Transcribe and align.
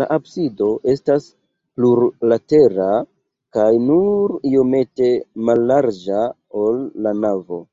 La 0.00 0.06
absido 0.14 0.66
estas 0.92 1.28
plurlatera 1.80 2.88
kaj 3.58 3.68
nur 3.92 4.34
iomete 4.54 5.14
mallarĝa, 5.50 6.28
ol 6.66 6.86
la 7.08 7.18
navo. 7.24 7.66